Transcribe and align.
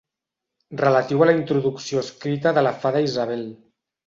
Relatiu 0.79 1.21
a 1.21 1.27
la 1.31 1.35
introducció 1.39 2.01
escrita 2.07 2.55
per 2.57 2.65
la 2.71 2.73
fada 2.87 3.05
Isabel. 3.11 3.47